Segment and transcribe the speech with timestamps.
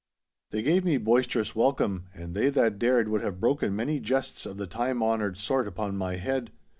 [0.49, 4.57] They gave me boisterous welcome, and they that dared would have broken many jests of
[4.57, 6.51] the time honoured sort upon my head.